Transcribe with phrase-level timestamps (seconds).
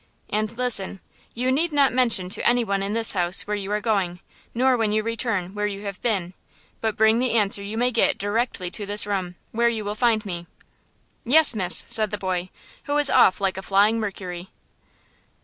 [0.31, 0.99] And listen!
[1.35, 5.03] You need not mention to anyone in this house where you are going–nor when you
[5.03, 6.33] return, where you have been;
[6.81, 10.25] but bring the answer you may get directly to this room, where you will find
[10.25, 10.47] me."
[11.23, 12.49] "Yes, miss," said the boy,
[12.85, 14.49] who was off like a flying Mercury.